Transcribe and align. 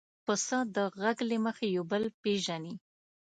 پسه 0.25 0.59
د 0.75 0.77
غږ 0.99 1.17
له 1.29 1.37
مخې 1.45 1.67
یو 1.75 1.83
بل 1.91 2.03
پېژني. 2.21 2.73